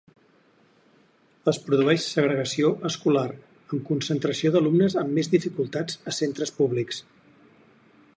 [1.51, 3.27] Es produeix segregació escolar,
[3.75, 7.05] amb concentració d’alumnes amb més dificultats a centres públics.